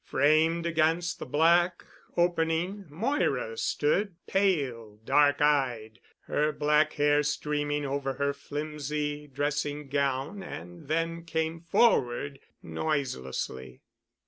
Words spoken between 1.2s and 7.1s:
black opening Moira stood, pale, dark eyed, her black